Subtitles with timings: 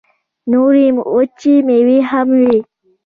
[0.51, 2.57] نورې وچې مېوې هم وې.